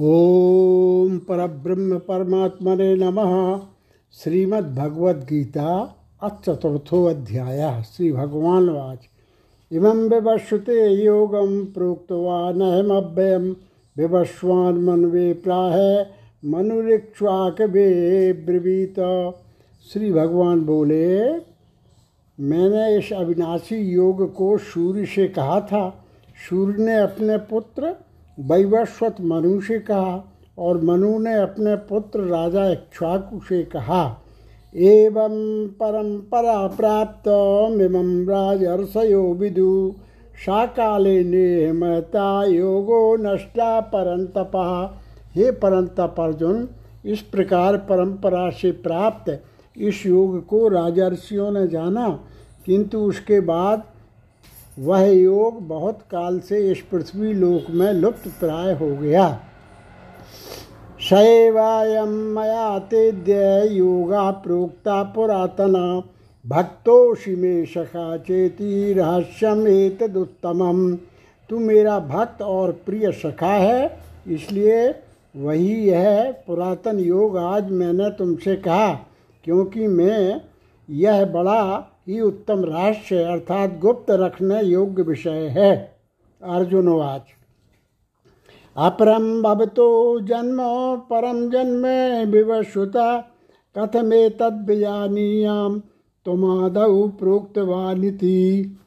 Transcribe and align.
ओम 0.00 1.18
परब्रह्म 1.18 1.98
परमात्मने 1.98 2.96
नमः। 2.96 3.60
श्रीमद्भगवद्गीता 4.12 5.96
अचतुर्थो 6.22 7.04
अध्याय। 7.04 7.82
श्री 7.82 8.12
भगवान 8.12 8.68
वाच 8.68 8.98
इमं 9.72 10.08
विवश्रुते 10.08 11.04
योगं 11.04 11.64
प्रोक्तवानहमव्ययं 11.64 13.50
विवस्वान् 13.96 14.82
मनवे 14.82 15.32
प्राह 15.32 15.76
मनुरिक्ष्वाकवे 16.48 17.88
ब्रवीत। 18.32 19.00
श्री 19.92 20.12
भगवान 20.12 20.60
बोले, 20.60 21.30
मैंने 22.40 22.98
इस 22.98 23.12
अविनाशी 23.12 23.76
योग 23.76 24.34
को 24.34 24.58
सूर्य 24.58 25.06
से 25.06 25.28
कहा 25.28 25.60
था। 25.60 26.04
सूर्य 26.50 26.84
ने 26.84 26.96
अपने 26.96 27.36
पुत्र 27.36 27.94
वैवस्वत 28.38 29.16
मनु 29.20 29.60
से 29.60 29.78
कहा 29.80 30.22
और 30.58 30.80
मनु 30.84 31.18
ने 31.18 31.34
अपने 31.34 31.74
पुत्र 31.88 32.20
राजा 32.20 32.68
इक्ष्वाकु 32.70 33.40
से 33.40 33.62
कहा, 33.64 34.04
एवं 34.74 35.36
परंपरा 35.74 36.66
प्राप्त 36.76 37.28
मिमं 37.72 38.10
राजर्षयो 38.26 39.22
विदु 39.34 39.94
साकाले 40.36 41.22
नेहमता 41.24 42.44
योगो 42.44 43.16
नष्टा 43.16 43.80
परंतपा। 43.90 44.66
हे 45.34 45.50
परंतप 45.52 46.16
अर्जुन 46.20 46.68
इस 47.04 47.20
प्रकार 47.22 47.76
परंपरा 47.88 48.48
से 48.50 48.70
प्राप्त 48.78 49.30
इस 49.76 50.04
योग 50.06 50.44
को 50.46 50.66
राजर्षियों 50.68 51.50
ने 51.50 51.66
जाना, 51.68 52.08
किंतु 52.66 52.98
उसके 53.00 53.40
बाद 53.40 53.82
वह 54.78 55.06
योग 55.08 55.66
बहुत 55.68 55.98
काल 56.10 56.38
से 56.40 56.58
इस 56.70 56.80
पृथ्वी 56.82 57.32
लोक 57.32 57.70
में 57.70 57.92
लुप्त 57.92 58.28
प्राय 58.40 58.72
हो 58.74 58.88
गया। 58.96 59.28
शैवायम 61.00 62.08
मया 62.34 62.78
तेद्य 62.90 63.68
योगा 63.72 64.30
प्रोक्ता 64.30 65.02
पुरातना 65.14 66.02
भक्तोषि 66.44 67.34
में 67.36 67.64
सखा 67.66 68.16
चेती 68.18 68.92
रहस्यम 68.92 69.66
एतदुत्तमम। 69.66 70.94
तू 71.50 71.58
मेरा 71.58 71.98
भक्त 72.00 72.42
और 72.42 72.72
प्रिय 72.86 73.10
सखा 73.14 73.46
है, 73.46 73.98
इसलिए 74.26 74.88
वही 75.34 75.74
यह 75.84 76.30
पुरातन 76.46 76.98
योग 77.00 77.36
आज 77.38 77.70
मैंने 77.70 78.10
तुमसे 78.10 78.56
कहा, 78.56 78.92
क्योंकि 79.44 79.86
मैं 79.86 80.40
यह 80.88 81.24
बड़ा 81.26 81.62
ही 82.08 82.20
उत्तम 82.20 82.64
रहस्य 82.64 83.22
अर्थात 83.22 83.78
गुप्त 83.78 84.10
रखने 84.10 84.62
योग्य 84.62 85.02
विषय 85.02 85.46
है। 85.48 85.98
अर्जुनवाच 86.42 87.22
अपरम 88.76 89.42
भवतो 89.42 90.20
जन्म 90.20 90.58
परम 91.10 91.50
जन्म 91.50 91.86
विवश्रुता 92.30 93.20
कथमे 93.76 94.28
तद्विजानीयाम 94.28 95.78
तुमादऊ 96.26 97.08
प्रोक्तवानिति। 97.08 98.78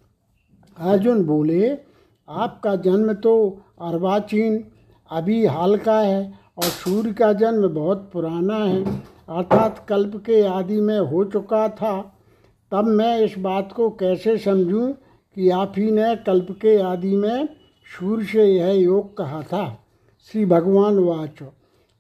अर्जुन 0.80 1.24
बोले, 1.26 1.78
आपका 2.30 2.76
जन्म 2.76 3.14
तो 3.14 3.60
अर्वाचीन, 3.82 4.64
अभी 5.12 5.46
हाल 5.46 5.78
का 5.78 6.00
है, 6.00 6.34
और 6.58 6.64
सूर्य 6.64 7.14
का 7.14 7.34
जन्म 7.34 7.68
बहुत 7.68 8.10
पुराना 8.14 8.56
है, 8.56 8.84
अर्थात 9.30 9.86
कल्प 9.90 10.16
के 10.26 10.42
आदि 10.42 10.82
में 10.82 11.00
हो 11.00 11.24
चुका 11.24 11.68
था। 11.70 12.21
तब 12.72 12.84
मैं 12.84 13.20
इस 13.20 13.36
बात 13.40 13.72
को 13.72 13.90
कैसे 13.90 14.38
समझूं 14.38 14.92
कि 15.36 15.50
आप 15.50 15.74
ही 15.78 15.92
ने 15.92 16.16
कल्प 16.16 16.48
के 16.52 16.82
आदि 16.82 17.16
में 17.16 17.50
सूर्य 18.00 18.26
से 18.26 18.44
यह 18.44 18.68
योग 18.68 19.18
कहा 19.18 19.42
था? 19.42 19.80
श्री 20.32 20.46
भगवान 20.46 21.00
वाच। 21.00 21.44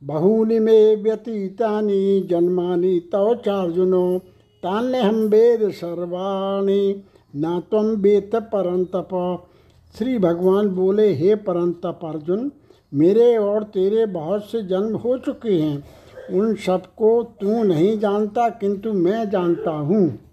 बहूनि 0.04 0.60
में 0.60 1.04
व्यतीतानि 1.04 2.28
जन्मानि 2.30 3.10
तव 3.12 3.36
चार्जुनो। 3.36 4.20
तान्य 4.64 4.98
हम 4.98 5.16
वेद 5.16 5.72
सर्वाणी। 5.72 7.04
न 7.36 7.64
तम 7.72 8.02
वेत 8.02 8.36
परंतप। 8.36 9.44
श्री 9.98 10.18
भगवान 10.18 10.70
बोले, 10.70 11.14
हे 11.14 11.36
परंतप 11.36 12.00
अर्जुन, 12.04 12.52
मेरे 12.94 13.38
और 13.38 13.64
तेरे 13.64 14.06
बहुत 14.06 14.46
से 14.46 14.64
जन्म 14.64 14.96
हो 14.96 15.18
चुके 15.18 15.54
हैं। 15.54 15.84
उन 16.40 16.56
सबको 16.56 17.24
तू 17.24 17.64
नहीं 17.64 18.00
जानता, 18.00 18.50
किंतु 18.50 18.94
मैं 18.94 19.30
जानता 19.30 19.72
हूँ। 19.72 20.31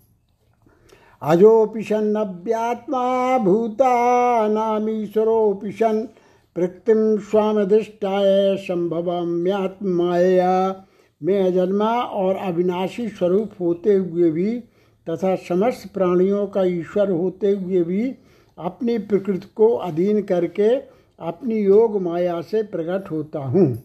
अजोपिशन्नव्यात्मा 1.23 3.39
भूतानामीश्वरोपिशन 3.39 6.09
प्रकृतिम 6.57 7.21
स्वामधिष्ठाय 7.21 8.57
संभवम्यात्माया 8.57 10.85
में 11.21 11.41
अजन्मा 11.41 12.03
और 12.03 12.37
अविनाशी 12.37 13.09
स्वरूप 13.09 13.51
होते 13.61 13.95
हुए 13.95 14.31
भी 14.31 14.59
तथा 15.07 15.35
समस्त 15.49 15.95
प्राणियों 15.95 16.47
का 16.47 16.65
ईश्वर 16.65 17.11
होते 17.11 17.51
हुए 17.51 17.83
भी 17.83 18.15
अपनी 18.59 18.99
प्रकृति 18.99 19.49
को 19.57 19.75
अधीन 19.75 20.23
करके 20.23 20.77
अपनी 21.21 21.59
योग 21.59 22.03
माया 22.03 22.41
से 22.41 22.63
प्रकट 22.63 23.11
होता 23.11 23.39
हूँ। 23.39 23.83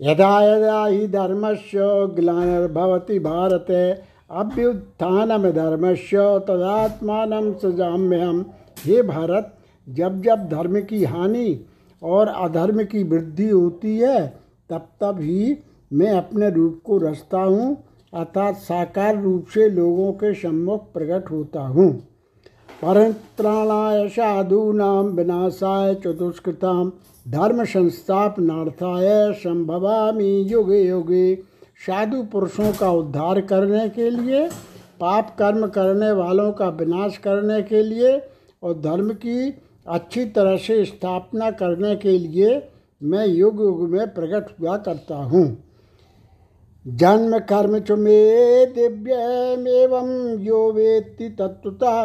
यदा 0.00 0.44
यदा 0.44 0.86
ही 0.86 1.08
धर्मस्य 1.08 1.78
ग्लानिर्भवति 2.14 3.18
भारत 3.18 3.66
अभ्युत्थानम 4.30 5.50
धर्मस्य 5.50 6.18
तदात्मान 6.48 7.52
सजाम्यहम 7.52 8.44
हे 8.84 9.02
भारत, 9.02 9.52
जब 9.88 10.22
जब 10.22 10.48
धर्म 10.48 10.80
की 10.80 11.04
हानि 11.04 11.60
और 12.02 12.28
अधर्म 12.28 12.84
की 12.84 13.02
वृद्धि 13.02 13.48
होती 13.48 13.96
है, 13.98 14.26
तब 14.70 14.88
तब 15.00 15.20
ही 15.20 15.56
मैं 15.92 16.10
अपने 16.10 16.50
रूप 16.50 16.80
को 16.84 16.98
रचता 16.98 17.38
हूँ, 17.38 17.76
अर्थात 18.14 18.56
साकार 18.56 19.22
रूप 19.22 19.46
से 19.46 19.68
लोगों 19.70 20.12
के 20.12 20.34
सम्मुख 20.34 20.92
प्रकट 20.92 21.30
होता 21.30 21.60
हूँ। 21.60 21.90
परित्राणाय 22.82 24.08
साधूनाम 24.08 25.06
विनाशाय 25.06 25.94
चतुष्कृताम 25.94 26.92
धर्म 27.28 27.64
संस्थापनार्थाय 27.64 29.32
संभवामी 29.32 30.40
युगे 30.42 30.82
युगे। 30.82 31.34
साधु 31.80 32.22
पुरुषों 32.22 32.72
का 32.72 32.90
उद्धार 32.92 33.40
करने 33.42 33.88
के 33.88 34.08
लिए, 34.10 34.48
पाप 35.00 35.34
कर्म 35.38 35.66
करने 35.68 36.10
वालों 36.12 36.50
का 36.52 36.68
विनाश 36.78 37.16
करने 37.18 37.60
के 37.62 37.82
लिए 37.82 38.16
और 38.62 38.80
धर्म 38.80 39.12
की 39.14 39.54
अच्छी 39.86 40.24
तरह 40.26 40.56
से 40.56 40.84
स्थापना 40.84 41.50
करने 41.52 41.94
के 41.96 42.18
लिए 42.18 42.56
मैं 43.00 43.26
युग 43.26 43.60
युग 43.60 43.88
में 43.90 44.06
प्रकट 44.14 44.48
हुआ 44.60 44.76
करता 44.78 45.16
हूँ। 45.24 45.44
जन्म 46.84 47.38
कर्म 47.48 47.78
च 47.78 47.92
मे 47.98 48.66
दिव्यमेवं 48.74 50.10
यो 50.40 50.70
वेत्ति 50.72 51.28
तत्वता 51.38 52.04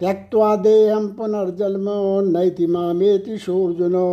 त्यक्वा 0.00 0.54
देहम 0.56 1.08
पुनर्जन्म 1.12 1.88
नैति 2.28 2.66
मामेति 2.66 3.38
सोर्जुनो 3.38 4.08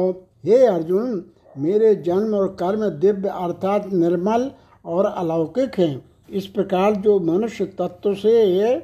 हे 0.45 0.65
अर्जुन, 0.67 1.23
मेरे 1.55 1.95
जन्म 1.97 2.35
और 2.35 2.47
कर्म 2.59 2.87
दिव्य 2.99 3.29
अर्थात 3.37 3.93
निर्मल 3.93 4.49
और 4.87 5.05
अलौकिक 5.05 5.79
हैं। 5.79 6.01
इस 6.29 6.47
प्रकार 6.47 6.95
जो 6.95 7.19
मनुष्य 7.19 7.65
तत्व 7.79 8.13
से 8.13 8.79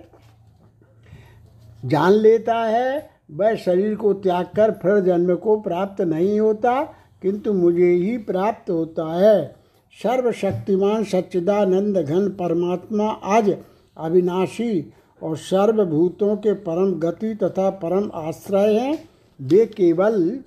जान 1.86 2.12
लेता 2.12 2.56
है, 2.56 3.10
वह 3.32 3.56
शरीर 3.56 3.96
को 3.96 4.14
त्याग 4.14 4.46
कर 4.56 4.72
फिर 4.74 5.00
जन्म 5.00 5.36
को 5.36 5.60
प्राप्त 5.60 6.02
नहीं 6.02 6.40
होता, 6.40 6.82
किंतु 7.22 7.54
मुझे 7.54 7.92
ही 7.92 8.18
प्राप्त 8.18 8.70
होता 8.70 9.14
है। 9.14 9.56
सर्वशक्तिमान 9.98 11.04
सच्चिदानंद 11.04 11.98
घन 11.98 12.28
परमात्मा 12.30 13.10
आज 13.10 13.50
अविनाशी 13.98 14.94
और 15.22 15.36
सर्वभूतों 15.38 16.36
के 16.36 16.54
परम 16.54 16.94
गति 17.00 17.34
तथा 17.36 17.70
परम 17.82 18.10
आश्रय 18.16 18.74
हैं। 18.74 18.98
वे 19.40 19.66
केवल 19.68 20.40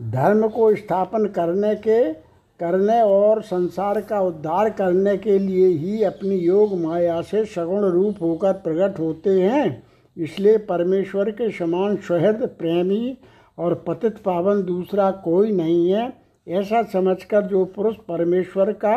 धर्म 0.00 0.48
को 0.48 0.74
स्थापन 0.76 1.26
करने 1.26 1.74
के 1.86 2.25
करने 2.60 3.00
और 3.02 3.42
संसार 3.42 4.00
का 4.00 4.20
उद्धार 4.20 4.70
करने 4.70 5.16
के 5.16 5.38
लिए 5.38 5.66
ही 5.68 6.02
अपनी 6.04 6.36
योग 6.36 6.78
माया 6.80 7.20
से 7.20 7.44
सगुण 7.44 7.84
रूप 7.84 8.22
होकर 8.22 8.52
प्रकट 8.52 8.98
होते 8.98 9.40
हैं। 9.42 9.82
इसलिए 10.16 10.58
परमेश्वर 10.58 11.30
के 11.30 11.50
समान 11.50 11.96
सुहृद 11.96 12.48
प्रेमी 12.58 13.16
और 13.58 13.74
पतित 13.88 14.18
पावन 14.18 14.62
दूसरा 14.62 15.10
कोई 15.10 15.52
नहीं 15.52 15.90
है। 15.90 16.12
ऐसा 16.48 16.82
समझकर 16.82 17.42
जो 17.42 17.64
पुरुष 17.64 17.96
परमेश्वर 18.08 18.72
का 18.72 18.94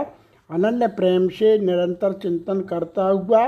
अनन्य 0.49 0.87
प्रेम 0.87 1.27
से 1.29 1.57
निरंतर 1.57 2.13
चिंतन 2.13 2.61
करता 2.61 3.03
हुआ 3.03 3.45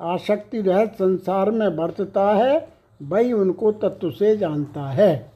आसक्ति 0.00 0.60
रहित 0.60 0.92
संसार 0.92 1.50
में 1.50 1.76
बरतता 1.76 2.30
है, 2.32 2.68
वही 3.02 3.32
उनको 3.32 3.72
तत्व 3.72 4.10
से 4.10 4.36
जानता 4.36 4.88
है। 4.90 5.33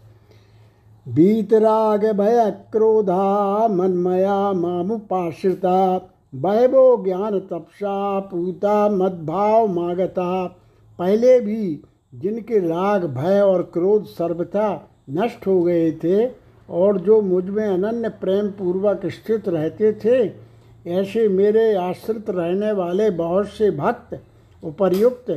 बीतराग 1.09 2.05
भय 2.13 2.51
क्रोधा 2.73 3.69
मनमया 3.69 4.53
मामुपाश्रिता 4.53 5.97
वैभो 6.35 7.05
ज्ञान 7.05 7.39
तपसा 7.41 8.19
पूता 8.21 8.89
मदभाव 8.89 9.67
मागता। 9.69 10.47
पहले 10.99 11.39
भी 11.41 11.81
जिनके 12.15 12.59
राग 12.59 13.05
भय 13.15 13.41
और 13.41 13.63
क्रोध 13.73 14.05
सर्वथा 14.07 14.69
नष्ट 15.11 15.47
हो 15.47 15.63
गए 15.63 15.91
थे 15.93 16.27
और 16.69 16.99
जो 16.99 17.21
मुझमें 17.23 17.67
अनन्य 17.67 18.09
प्रेम 18.21 18.49
पूर्वक 18.49 19.07
स्थित 19.07 19.49
रहते 19.49 19.93
थे, 19.95 20.19
ऐसे 20.91 21.29
मेरे 21.29 21.75
आश्रित 21.75 22.31
रहने 22.31 22.73
वाले 22.73 23.11
बहुत 23.11 23.49
से 23.49 23.71
भक्त, 23.71 24.19
उपर्युक्त 24.63 25.31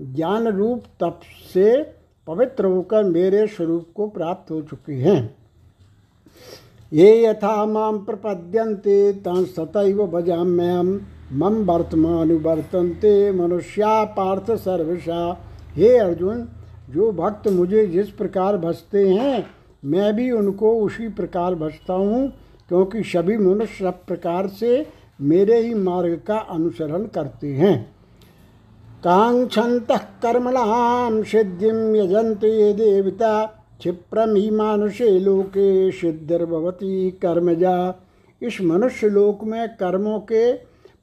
ज्ञान 0.00 0.48
रूप 0.48 0.82
तप 1.00 1.20
से 1.54 1.97
पवित्र 2.28 2.64
होकर 2.64 3.04
मेरे 3.04 3.46
स्वरूप 3.46 3.86
को 3.94 4.06
प्राप्त 4.08 4.50
हो 4.50 4.60
चुके 4.62 4.92
हैं। 4.92 5.36
ये 6.92 7.26
यथा 7.26 7.66
माम 7.66 7.98
प्रपद्यन्ते 7.98 9.12
तं 9.12 9.44
सतैव 9.44 10.06
भजाम्यहं। 10.06 10.98
मम 11.32 11.56
वर्तमान 11.64 12.32
वर्तनते 12.32 13.32
मनुष्या 13.32 14.04
पार्थ 14.04 14.50
सर्वशा। 14.50 15.40
हे 15.76 15.96
अर्जुन, 15.98 16.48
जो 16.90 17.12
भक्त 17.12 17.48
मुझे 17.48 17.86
जिस 17.86 18.10
प्रकार 18.10 18.56
भजते 18.56 19.08
हैं, 19.08 19.46
मैं 19.84 20.16
भी 20.16 20.30
उनको 20.30 20.74
उसी 20.80 21.08
प्रकार 21.08 21.54
भजता 21.54 21.94
हूँ, 21.94 22.28
क्योंकि 22.68 23.02
सभी 23.02 23.36
मनुष्य 23.36 23.84
सब 23.84 24.04
प्रकार 24.04 24.46
से 24.48 24.86
मेरे 25.20 25.58
ही 25.60 25.74
मार्ग 25.74 26.20
का 26.26 26.38
अनुसरण 26.38 27.06
करते 27.06 27.46
हैं। 27.46 27.97
कांक्षत 29.04 29.92
कर्मणाम 30.22 31.22
सिद्धिम 31.22 31.94
यजंते 31.96 32.48
ये 32.48 32.72
देवता 32.72 33.44
क्षिप्रम 33.80 34.34
ही 34.34 34.50
मानुषे 34.50 35.18
लोके 35.18 35.90
सिद्धिर्भवती 35.90 37.10
कर्मजा। 37.22 38.04
इस 38.42 38.60
मनुष्य 38.60 39.08
लोक 39.08 39.44
में 39.44 39.68
कर्मों 39.68 40.18
के 40.20 40.52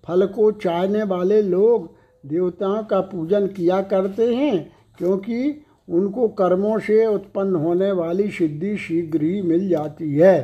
फल 0.03 0.25
को 0.25 0.51
चाहने 0.51 1.03
वाले 1.03 1.41
लोग 1.41 1.87
देवताओं 2.23 2.83
का 2.83 2.99
पूजन 3.01 3.47
किया 3.47 3.81
करते 3.81 4.33
हैं, 4.35 4.71
क्योंकि 4.97 5.61
उनको 5.89 6.27
कर्मों 6.27 6.77
से 6.79 7.05
उत्पन्न 7.05 7.55
होने 7.55 7.91
वाली 7.91 8.27
सिद्धि 8.31 8.75
शीघ्र 8.77 9.21
ही 9.21 9.41
मिल 9.41 9.67
जाती 9.69 10.13
है। 10.15 10.37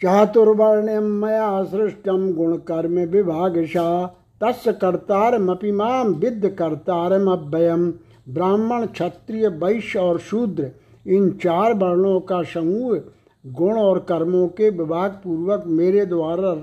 चातुर्वर्ण्यम 0.00 1.10
मया 1.22 1.62
सृष्टम 1.64 2.32
गुण 2.32 2.56
कर्म 2.68 2.98
विभागशा। 3.08 4.16
तस् 4.42 4.68
कर्तारमपि 4.68 5.72
माम 5.72 6.08
विद्ध 6.08 6.48
कर्तारम 6.48 7.30
अव्ययम 7.30 7.92
ब्राह्मण, 8.28 8.86
क्षत्रिय, 8.86 9.48
वैश्य 9.48 9.98
और 9.98 10.18
शूद्र, 10.18 10.70
इन 11.06 11.30
चार 11.30 11.74
वर्णों 11.74 12.20
का 12.20 12.42
समूह, 12.42 13.00
गुण 13.46 13.74
और 13.74 13.98
कर्मों 13.98 14.48
के 14.48 14.70
विभाग 14.70 15.10
पूर्वक 15.10 15.64
मेरे 15.66 16.06
द्वारा 16.06 16.54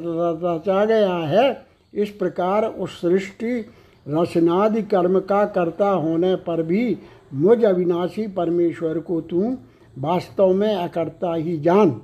रचा 0.43 0.85
गया 0.85 1.15
है। 1.15 1.65
इस 1.93 2.09
प्रकार 2.09 2.65
उस 2.65 3.01
सृष्टि, 3.01 3.65
रचनादि 4.07 4.81
कर्म 4.81 5.19
का 5.19 5.45
कर्ता 5.45 5.89
होने 5.89 6.35
पर 6.35 6.63
भी 6.63 6.97
मुझ 7.33 7.65
अविनाशी 7.65 8.27
परमेश्वर 8.27 8.99
को 8.99 9.21
तू 9.21 9.57
वास्तव 9.99 10.53
में 10.53 10.75
अकर्ता 10.75 11.35
ही 11.35 11.57
जान। 11.57 12.01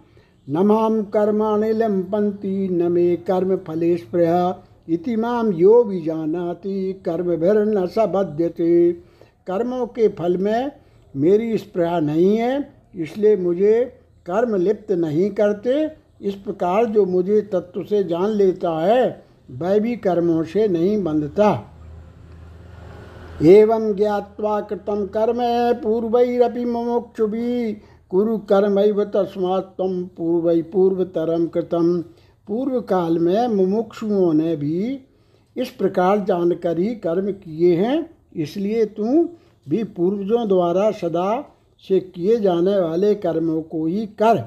न 0.50 0.58
माम 0.58 1.02
कर्माणि 1.02 1.74
लिम्पन्ति 1.74 2.70
न 2.72 2.92
मे 2.92 3.16
कर्म 3.16 3.56
फले 3.58 3.98
स्पृहा। 3.98 4.68
इति 4.88 5.16
माम 5.16 5.52
यो 5.54 5.84
भी 5.84 6.02
जानाति 6.02 7.02
न 7.08 7.86
सबद्यते 7.88 8.92
कर्मों 9.48 9.86
के 9.88 10.08
फल 10.10 10.38
में 10.38 10.72
मेरी 11.16 11.58
स्प्रहा 11.58 12.00
नहीं 12.00 12.38
है, 12.38 12.70
इसलिए 12.96 13.36
मुझे 13.38 13.82
कर्म 14.26 14.56
लिप्त 14.56 14.92
नहीं 14.92 15.30
करते। 15.32 15.92
इस 16.22 16.36
प्रकार 16.36 16.86
जो 16.86 17.06
मुझे 17.06 17.42
तत्व 17.42 17.84
से 17.84 18.04
जान 18.04 18.30
लेता 18.30 18.72
है, 18.80 19.24
वह 19.52 19.80
भी 19.80 19.96
कर्मों 19.96 20.44
से 20.44 20.68
नहीं 20.68 21.04
बंधता। 21.04 21.52
एवं 23.44 23.94
ज्ञावा 23.96 24.60
कृतम 24.62 25.06
कर्म 25.08 25.40
पूर्वरपि 25.82 26.66
भी 27.22 27.74
कुरु 28.12 28.38
कर्म 28.50 28.82
तस्मात् 29.04 29.74
तम 29.78 30.04
पूर्व 30.18 30.62
पूर्वतरम 30.72 31.48
कृतम। 31.48 32.04
पूर्व 32.48 32.82
काल 32.82 33.20
में 33.20 33.48
मुमुक्षुओं 33.48 34.34
ने 34.34 34.56
भी 34.56 35.00
इस 35.58 35.70
प्रकार 35.70 36.20
जानकर 36.20 36.94
कर्म 36.94 37.32
किए 37.32 37.76
हैं, 37.76 38.10
इसलिए 38.36 38.86
तू 38.86 39.30
भी 39.70 39.84
पूर्वजों 39.84 40.48
द्वारा 40.48 40.92
सदा 40.92 41.42
से 41.80 42.00
किए 42.00 42.40
जाने 42.40 42.80
वाले 42.80 43.16
कर्मों 43.16 43.62
को 43.62 43.86
ही 43.86 44.06
कर। 44.06 44.38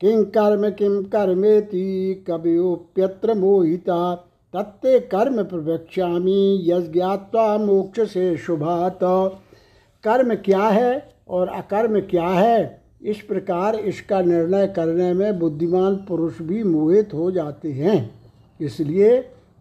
किं 0.00 0.24
कर्म 0.24 0.70
किम 0.70 1.02
कर्मेति 1.02 2.24
कवियोप्यत्र 2.28 3.34
मोहिता, 3.34 4.14
तत्ते 4.54 5.00
कर्म 5.00 5.42
प्रवक्षा 5.42 6.06
यज्ञात्वा 6.66 7.58
मोक्ष 7.58 8.00
से 8.00 8.36
शुभात। 8.36 8.98
कर्म 10.04 10.34
क्या 10.34 10.68
है 10.68 11.14
और 11.28 11.48
अकर्म 11.48 12.00
क्या 12.00 12.28
है? 12.28 12.79
इस 13.00 13.20
प्रकार 13.20 13.74
इसका 13.74 14.20
निर्णय 14.20 14.66
करने 14.66 15.12
में 15.12 15.38
बुद्धिमान 15.38 15.96
पुरुष 16.08 16.40
भी 16.42 16.62
मोहित 16.62 17.14
हो 17.14 17.30
जाते 17.30 17.72
हैं। 17.72 17.98
इसलिए 18.60 19.18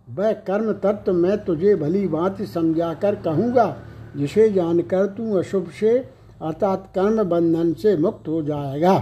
वह 0.10 0.32
कर्म 0.48 0.72
तत्व 0.74 1.14
मैं 1.14 1.38
तुझे 1.46 1.76
भली 1.76 2.08
बात 2.08 2.42
समझाकर 2.44 3.16
कहूँगा, 3.16 3.76
जिसे 4.18 4.50
जानकर 4.50 5.06
तू 5.08 5.34
अशुभ 5.34 5.70
से, 5.70 5.98
अर्थात 6.42 6.92
कर्म 6.96 7.24
बंधन 7.24 7.74
से 7.74 7.96
मुक्त 7.98 8.28
हो 8.28 8.42
जाएगा। 8.42 8.98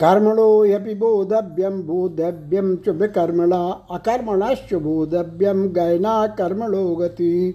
कर्मणो 0.00 0.64
यपि 0.64 0.94
बोधव्यम 0.94 1.82
बोधव्यम 1.82 2.74
च 2.76 2.88
विकर्मणा, 2.88 3.62
अकर्मणश्च 3.90 4.74
बोधव्यम 4.74 5.66
गयना 5.68 6.26
कर्मणो 6.26 6.94
गति। 6.94 7.54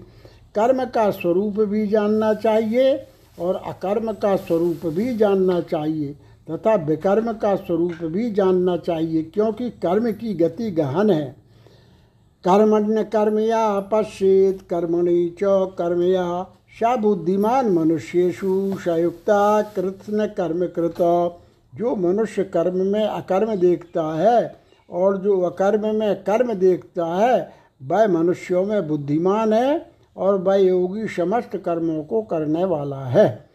कर्म 0.54 0.84
का 0.84 1.10
स्वरूप 1.10 1.60
भी 1.60 1.86
जानना 1.86 2.32
चाहिए 2.34 2.94
और 3.40 3.54
अकर्म 3.56 4.12
का 4.12 4.36
स्वरूप 4.36 4.86
भी 4.86 5.16
जानना 5.16 5.60
चाहिए, 5.60 6.12
तथा 6.50 6.74
विकर्म 6.74 7.32
का 7.32 7.54
स्वरूप 7.56 8.04
भी 8.04 8.30
जानना 8.30 8.76
चाहिए, 8.76 9.22
क्योंकि 9.22 9.70
कर्म 9.70 10.10
की 10.12 10.34
गति 10.34 10.70
गहन 10.70 11.10
है। 11.10 11.36
कर्मण्य 12.44 13.04
कर्मया 13.04 13.80
पश्चेत 13.80 14.62
कर्मणि 14.70 15.36
च 15.38 15.42
कर्मया 15.78 16.42
सा 16.80 16.96
बुद्धिमान 16.96 17.68
मनुष्येशु 17.68 18.74
सयुक्ता 18.84 19.62
कृत्न 19.62 20.26
कर्म 20.26 20.66
कृत। 20.66 21.00
जो 21.74 21.94
मनुष्य 21.96 22.44
कर्म 22.44 22.76
में 22.86 23.04
अकर्म 23.04 23.54
देखता 23.54 24.02
है 24.14 24.56
और 24.90 25.16
जो 25.16 25.40
अकर्म 25.40 25.94
में 25.94 26.14
कर्म 26.22 26.52
देखता 26.54 27.06
है, 27.06 27.52
वह 27.82 28.06
मनुष्यों 28.08 28.64
में 28.64 28.88
बुद्धिमान 28.88 29.52
है। 29.52 29.90
और 30.16 30.38
वह 30.38 30.54
योगी 30.54 31.08
समस्त 31.08 31.56
कर्मों 31.56 32.04
को 32.04 32.22
करने 32.22 32.64
वाला 32.64 33.04
है। 33.04 33.50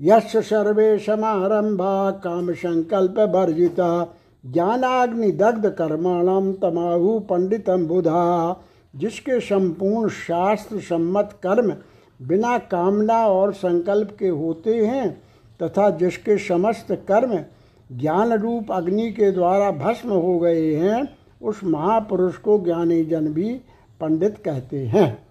यश 0.00 0.36
सर्वे 0.36 0.98
समारंभा 0.98 2.10
काम 2.10 2.52
संकल्प 2.52 3.14
वर्जिता, 3.18 4.14
ज्ञानाग्नि 4.46 5.32
दग्ध 5.32 5.70
कर्माणम 5.70 6.52
तमाहु 6.52 7.20
पंडितम 7.20 7.86
बुधा, 7.86 8.60
जिसके 8.96 9.40
संपूर्ण 9.40 10.08
शास्त्र 10.08 10.80
सम्मत 10.80 11.30
कर्म 11.42 11.74
बिना 12.22 12.58
कामना 12.58 13.26
और 13.26 13.52
संकल्प 13.52 14.16
के 14.18 14.28
होते 14.28 14.86
हैं, 14.86 15.22
तथा 15.62 15.90
जिसके 15.90 16.38
समस्त 16.38 16.92
कर्म 16.92 17.38
ज्ञान 17.92 18.32
रूप 18.32 18.72
अग्नि 18.72 19.10
के 19.10 19.32
द्वारा 19.32 19.70
भस्म 19.70 20.08
हो 20.08 20.38
गए 20.38 20.74
हैं, 20.74 21.18
उस 21.42 21.60
महापुरुष 21.64 22.36
को 22.36 22.58
ज्ञानी 22.58 23.04
जन 23.04 23.26
भी 23.26 23.60
पंडित 24.00 24.38
कहते 24.44 24.86
हैं। 24.86 25.27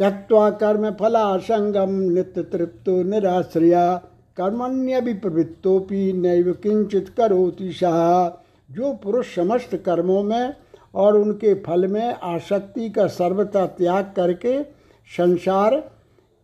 त्यक्वा 0.00 0.50
कर्म 0.50 0.90
फलासंगम 0.90 1.90
नित्य 2.10 2.42
तृप्तो 2.42 3.02
निराश्रया। 3.02 3.94
कर्मण्य 4.36 5.00
प्रवृत्तोपि 5.14 6.12
नैव 6.12 6.52
किंचित 6.52 7.08
करोति 7.08 7.72
सह। 7.72 8.28
जो 8.70 8.92
पुरुष 8.92 9.34
समस्त 9.34 9.76
कर्मों 9.76 10.22
में 10.22 10.54
और 10.94 11.16
उनके 11.16 11.54
फल 11.54 11.86
में 11.86 12.14
आसक्ति 12.14 12.88
का 12.90 13.06
सर्वथा 13.06 13.66
त्याग 13.66 14.12
करके 14.16 14.62
संसार 15.10 15.76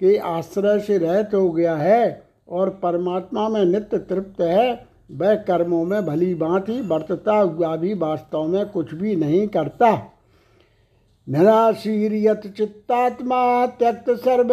के 0.00 0.16
आश्रय 0.16 0.78
से 0.78 0.98
रहत 0.98 1.30
हो 1.34 1.50
गया 1.50 1.76
है 1.76 2.22
और 2.48 2.70
परमात्मा 2.70 3.48
में 3.48 3.64
नित्य 3.64 3.98
तृप्त 3.98 4.40
है, 4.40 4.86
वह 5.12 5.34
कर्मों 5.34 5.84
में 5.84 6.06
भली 6.06 6.34
भांति 6.34 6.80
बरतता 6.82 7.36
हुआ 7.36 7.76
भी 7.76 7.94
वास्तव 7.94 8.42
में 8.42 8.68
कुछ 8.68 8.94
भी 8.94 9.16
नहीं 9.16 9.46
करता। 9.48 10.15
निराशीर्यत 11.28 12.46
चित्तात्मा 12.56 13.66
त्यक्त 13.66 14.10
सर्व 14.10 14.50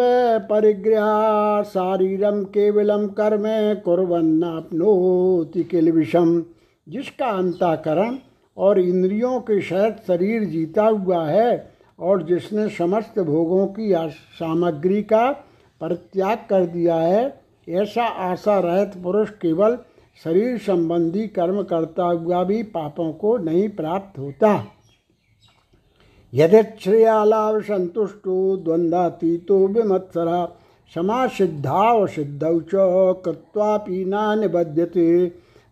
परिग्रह 0.48 1.62
शारीरम 1.62 2.42
केवलम 2.44 3.06
कर्म 3.08 3.44
कुरन्नापनोति 3.80 5.62
किल 5.64 5.90
विषम। 5.92 6.42
जिसका 6.88 7.26
अंताकरण 7.26 8.16
और 8.56 8.80
इंद्रियों 8.80 9.40
के 9.40 9.60
सहित 9.60 10.02
शरीर 10.06 10.44
जीता 10.44 10.86
हुआ 10.86 11.24
है 11.26 11.70
और 11.98 12.22
जिसने 12.22 12.68
समस्त 12.68 13.20
भोगों 13.20 13.66
की 13.66 13.94
सामग्री 14.34 15.02
का 15.02 15.30
परित्याग 15.80 16.38
कर 16.50 16.66
दिया 16.66 16.96
है, 16.96 17.40
ऐसा 17.68 18.04
आशा 18.04 18.58
रहित 18.58 19.02
पुरुष 19.02 19.30
केवल 19.30 19.78
शरीर 20.24 20.58
संबंधी 20.58 21.26
कर्म 21.28 21.62
करता 21.62 22.04
हुआ 22.04 22.44
भी 22.44 22.62
पापों 22.62 23.12
को 23.12 23.36
नहीं 23.38 23.68
प्राप्त 23.68 24.18
होता। 24.18 24.54
यदिश्रेयालाभ 26.34 27.60
संतुष्टो 27.62 28.56
द्वंद्वातीतो 28.56 29.56
विमत्सरा। 29.66 30.44
क्षमा 30.44 31.26
सिद्धा 31.26 32.06
सिद्धौ 32.06 32.58
च 32.60 32.72
कृत्वापि 33.24 34.04
नानिबध्यते 34.04 35.26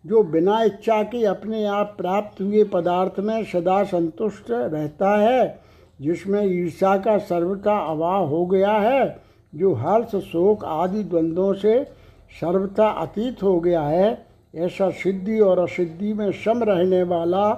जो 0.05 0.23
बिना 0.23 0.61
इच्छा 0.63 1.01
के 1.03 1.23
अपने 1.25 1.65
आप 1.65 1.93
प्राप्त 1.97 2.41
हुए 2.41 2.63
पदार्थ 2.63 3.19
में 3.19 3.43
सदा 3.43 3.83
संतुष्ट 3.83 4.51
रहता 4.51 5.15
है, 5.17 5.59
जिसमें 6.01 6.43
ईर्षा 6.43 6.95
का 6.97 7.17
सर्वथा 7.17 7.77
अभाव 7.91 8.27
हो 8.27 8.45
गया 8.45 8.71
है, 8.71 9.03
जो 9.53 9.73
हर्ष, 9.73 10.15
शोक 10.15 10.65
आदि 10.65 11.03
द्वंद्वों 11.03 11.53
से 11.53 11.83
सर्वथा 12.41 12.87
अतीत 13.01 13.43
हो 13.43 13.59
गया 13.59 13.81
है, 13.81 14.25
ऐसा 14.55 14.89
सिद्धि 14.89 15.39
और 15.39 15.59
असिद्धि 15.59 16.13
में 16.13 16.31
सम 16.31 16.63
रहने 16.63 17.03
वाला 17.03 17.49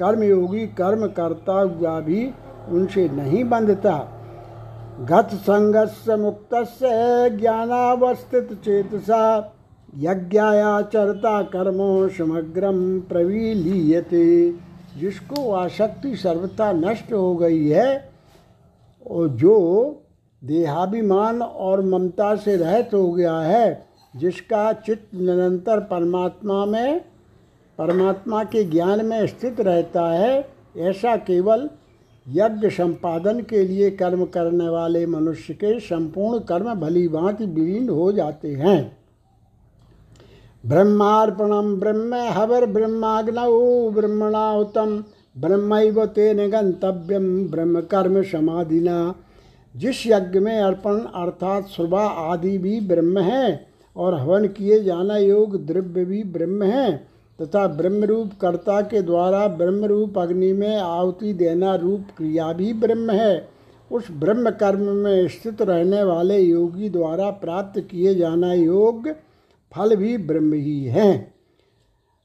कर्मयोगी 0.00 0.66
कर्म 0.78 1.06
करता 1.06 1.60
हुआ 1.60 2.00
भी 2.00 2.30
उनसे 2.68 3.08
नहीं 3.08 3.44
बंधता। 3.44 4.12
गत 5.00 5.28
संगस्य 5.34 6.16
मुक्त 6.16 6.48
ज्ञानावस्थित 7.36 8.52
चेतसा 8.64 9.54
यज्ञायाचरता 9.96 11.42
कर्मो 11.42 12.08
समग्रम 12.08 13.00
प्रवीलीयते। 13.00 14.54
जिसको 14.98 15.52
आसक्ति 15.52 16.16
सर्वथा 16.16 16.72
नष्ट 16.72 17.12
हो 17.12 17.36
गई 17.36 17.68
है, 17.68 18.10
और 19.10 19.28
जो 19.28 19.56
देहाभिमान 20.44 21.42
और 21.42 21.84
ममता 21.84 22.34
से 22.36 22.56
रहित 22.56 22.90
हो 22.94 23.12
गया 23.12 23.38
है, 23.38 23.86
जिसका 24.16 24.72
चित्त 24.72 25.14
निरंतर 25.14 25.80
परमात्मा 25.80 26.64
में, 26.64 27.00
परमात्मा 27.78 28.44
के 28.44 28.64
ज्ञान 28.64 29.06
में 29.06 29.26
स्थित 29.26 29.60
रहता 29.60 30.08
है, 30.08 30.48
ऐसा 30.76 31.16
केवल 31.16 31.70
यज्ञ 32.26 32.68
संपादन 32.68 33.40
के 33.40 33.62
लिए 33.62 33.90
कर्म 33.90 34.24
करने 34.24 34.68
वाले 34.68 35.06
मनुष्य 35.06 35.54
के 35.54 35.80
संपूर्ण 35.80 36.38
कर्म 36.38 36.74
भली 36.74 37.08
भांति 37.08 37.44
विलीन 37.44 37.88
हो 37.88 38.12
जाते 38.12 38.52
हैं। 38.54 38.96
ब्रह्मार्पणम 40.66 41.76
ब्रह्म 41.76 42.14
हवर 42.14 42.66
ब्रह्माग्नौ 42.66 43.90
ब्रह्मणाहुतम 43.90 45.04
ब्रह्म 45.38 46.04
तेन 46.06 46.50
गंतव्यम 46.50 47.48
ब्रह्म 47.48 47.80
कर्म 47.80 48.22
समाधिना। 48.22 49.14
जिस 49.74 50.06
यज्ञ 50.06 50.38
में 50.38 50.60
अर्पण 50.60 50.98
अर्थात 50.98 51.66
सुबह 51.66 52.00
आदि 52.00 52.58
भी 52.58 52.80
ब्रह्म 52.80 53.18
है 53.18 53.66
और 53.96 54.14
हवन 54.14 54.46
किए 54.48 54.82
जाना 54.82 55.16
योग 55.16 55.66
द्रव्य 55.66 56.04
भी 56.04 56.22
ब्रह्म 56.22 56.62
है 56.62 57.15
तथा 57.38 57.66
ब्रह्मरूप 57.66 58.30
कर्ता 58.40 58.80
के 58.80 59.02
द्वारा 59.02 59.46
ब्रह्मरूप 59.48 60.18
अग्नि 60.18 60.52
में 60.52 60.76
आहुति 60.76 61.32
देना 61.32 61.74
रूप 61.74 62.06
क्रिया 62.16 62.52
भी 62.52 62.72
ब्रह्म 62.72 63.10
है। 63.10 63.48
उस 63.90 64.10
ब्रह्म 64.10 64.50
कर्म 64.50 64.88
में 64.94 65.28
स्थित 65.28 65.62
रहने 65.62 66.02
वाले 66.02 66.38
योगी 66.38 66.88
द्वारा 66.88 67.30
प्राप्त 67.30 67.80
किए 67.80 68.14
जाना 68.14 68.52
योग 68.52 69.08
फल 69.72 69.96
भी 69.96 70.16
ब्रह्म 70.18 70.52
ही 70.52 70.82
है। 70.84 71.34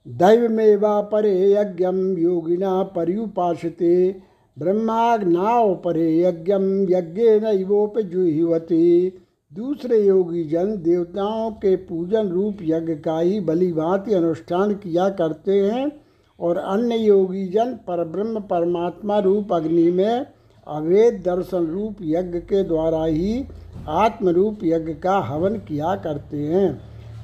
दैवमेवा 0.07 1.01
परे 1.01 1.51
यज्ञम 1.53 1.97
योगिना 2.17 2.83
पर्युपासते 2.83 4.15
ब्रह्माग्नाव 4.57 5.73
परे 5.75 6.07
यज्ञम 6.19 6.63
यज्ञ 6.89 7.29
नैवोपजुहवती 7.39 9.09
दूसरे 9.53 9.97
योगी 9.99 10.43
जन 10.43 10.75
देवताओं 10.77 11.51
के 11.51 11.75
पूजन 11.75 12.27
रूप 12.27 12.57
यज्ञ 12.61 12.93
का 12.95 13.19
ही 13.19 13.39
भली 13.39 13.71
अनुष्ठान 14.13 14.73
किया 14.73 15.09
करते 15.09 15.59
हैं 15.61 15.91
और 16.39 16.57
अन्य 16.57 16.95
योगी 16.95 17.47
जन 17.47 17.73
परब्रह्म 17.87 18.39
परमात्मा 18.39 19.19
रूप 19.19 19.53
अग्नि 19.53 19.91
में 19.91 20.25
अवैध 20.67 21.13
दर्शन 21.13 21.67
रूप 21.67 21.95
यज्ञ 22.01 22.39
के 22.39 22.63
द्वारा 22.63 23.05
ही 23.05 23.45
आत्म 23.87 24.29
रूप 24.29 24.59
यज्ञ 24.63 24.93
का 24.93 25.17
हवन 25.17 25.55
किया 25.55 25.95
करते 25.95 26.37
हैं। 26.37 26.73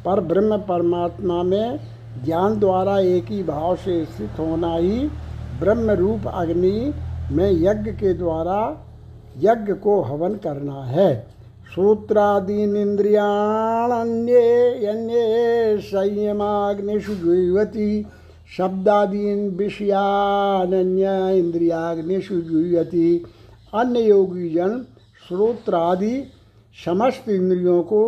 पर 0.05 0.21
ब्रह्म 0.21 0.57
परमात्मा 0.57 1.43
में 1.43 1.79
ज्ञान 2.25 2.59
द्वारा 2.59 2.99
एक 2.99 3.25
ही 3.25 3.43
भाव 3.43 3.75
से 3.75 4.05
स्थित 4.05 4.39
होना 4.39 4.75
ही 4.75 5.07
ब्रह्म 5.59 5.91
रूप 5.91 6.27
अग्नि 6.27 6.93
में 7.31 7.51
यज्ञ 7.51 7.91
के 7.91 8.13
द्वारा 8.13 8.85
यज्ञ 9.37 9.73
को 9.73 10.01
हवन 10.01 10.35
करना 10.35 10.83
है। 10.83 11.36
सूत्रादीन 11.77 12.75
इंद्रियाण्ये 12.75 14.39
अन्ये 14.87 15.77
संयमाग्निषु 15.81 17.13
जुह्वति, 17.15 18.05
शब्दादीन 18.57 19.49
विषयान्य 19.49 21.11
इंद्रियाग्निषु 21.39 22.39
जुह्वति। 22.41 23.25
अन्य 23.73 23.99
योगी 23.99 24.49
जन 24.49 24.85
श्रोत्रादि 25.27 26.15
समस्त 26.85 27.29
इंद्रियों 27.29 27.81
को 27.83 28.01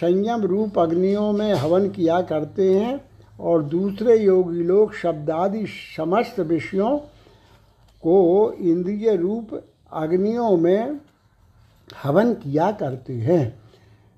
संयम 0.00 0.42
रूप 0.42 0.78
अग्नियों 0.78 1.32
में 1.32 1.54
हवन 1.54 1.88
किया 1.88 2.20
करते 2.22 2.72
हैं 2.74 3.00
और 3.40 3.62
दूसरे 3.62 4.18
योगी 4.18 4.62
लोग 4.62 4.94
शब्दादि 4.94 5.64
समस्त 5.96 6.40
विषयों 6.40 6.96
को 8.02 8.18
इंद्रिय 8.52 9.16
रूप 9.16 9.60
अग्नियों 9.92 10.56
में 10.56 11.00
हवन 12.04 12.32
किया 12.34 12.70
करते 12.72 13.12
हैं। 13.12 13.60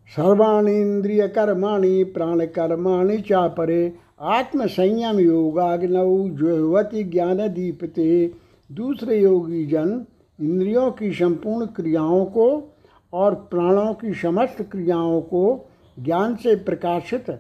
सर्वाणी 0.08 0.80
इंद्रिय 0.80 1.28
कर्माणि 1.28 2.04
प्राण 2.04 2.44
कर्माणि 2.46 3.18
चापरे 3.18 3.94
आत्म 4.20 4.66
संयम 4.66 5.18
योगाग्नौ 5.18 6.28
ज्योवती 6.28 7.04
ज्ञान 7.04 7.48
दीपते 7.48 8.32
दूसरे 8.72 9.20
योगी 9.20 9.66
जन, 9.66 10.04
इंद्रियों 10.40 10.90
की 10.90 11.12
संपूर्ण 11.12 11.66
क्रियाओं 11.66 12.24
को 12.24 12.76
और 13.12 13.34
प्राणों 13.34 13.92
की 13.94 14.14
समस्त 14.14 14.62
क्रियाओं 14.62 15.20
को 15.20 15.68
ज्ञान 15.98 16.36
से 16.36 16.54
प्रकाशित 16.54 17.30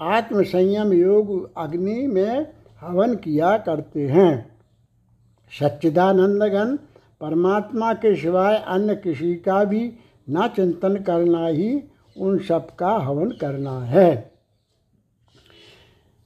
आत्म 0.00 0.42
संयम 0.42 0.92
योग 0.92 1.50
अग्नि 1.56 2.06
में 2.06 2.46
हवन 2.80 3.14
किया 3.14 3.56
करते 3.58 4.06
हैं। 4.08 4.56
सच्चिदानंदगन 5.52 6.78
परमात्मा 7.20 7.92
के 7.94 8.14
सिवाय 8.16 8.56
अन्य 8.68 8.94
किसी 8.94 9.34
का 9.34 9.62
भी 9.64 9.92
न 10.30 10.48
चिंतन 10.56 10.96
करना 10.96 11.46
ही 11.46 11.82
उन 12.16 12.38
सब 12.38 12.74
का 12.76 12.90
हवन 12.98 13.30
करना 13.30 13.78
है। 13.80 14.36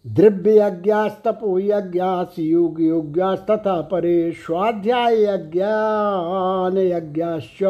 द्रव्य 0.05 0.57
यज्ञास्तपो 0.59 1.59
यज्ञास 1.59 2.35
योग 2.39 2.81
योग्यास 2.81 3.45
तथा 3.51 3.81
परे 3.83 4.33
स्वाध्याय 4.33 5.23
यज्ञान 5.25 6.79
यज्ञाश्च 6.79 7.63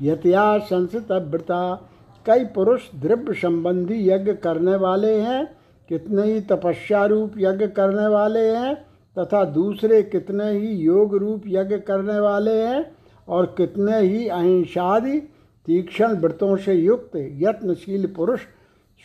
यत्या 0.00 0.58
संसित 0.58 1.12
व्रता 1.12 1.88
कई 2.26 2.44
पुरुष 2.44 2.82
द्रव्य 2.94 3.34
संबंधी 3.34 4.08
यज्ञ 4.08 4.32
करने 4.34 4.76
वाले 4.76 5.14
हैं, 5.20 5.44
कितने 5.88 6.22
ही 6.22 6.40
तपस्या 6.40 7.04
रूप 7.06 7.34
यज्ञ 7.38 7.66
करने 7.66 8.06
वाले 8.06 8.48
हैं 8.48 8.74
तथा 9.18 9.44
दूसरे 9.44 10.02
कितने 10.02 10.50
ही 10.52 10.68
योग 10.68 11.16
रूप 11.16 11.42
यज्ञ 11.46 11.76
करने 11.78 12.18
वाले 12.20 12.62
हैं 12.62 12.96
और 13.28 13.46
कितने 13.56 14.00
ही 14.00 14.28
अहिंसादि 14.28 15.18
तीक्ष्ण 15.66 16.06
व्रतों 16.06 16.56
से 16.56 16.74
युक्त 16.74 17.10
यत्नशील 17.16 18.06
पुरुष 18.06 18.40